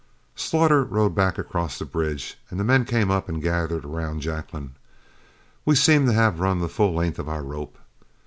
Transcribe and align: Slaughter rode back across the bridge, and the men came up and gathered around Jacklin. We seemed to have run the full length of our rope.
Slaughter 0.35 0.83
rode 0.83 1.13
back 1.13 1.37
across 1.37 1.77
the 1.77 1.85
bridge, 1.85 2.35
and 2.49 2.59
the 2.59 2.63
men 2.63 2.85
came 2.85 3.11
up 3.11 3.29
and 3.29 3.39
gathered 3.39 3.85
around 3.85 4.21
Jacklin. 4.21 4.71
We 5.63 5.75
seemed 5.75 6.07
to 6.07 6.13
have 6.13 6.39
run 6.39 6.57
the 6.57 6.69
full 6.69 6.95
length 6.95 7.19
of 7.19 7.29
our 7.29 7.43
rope. 7.43 7.77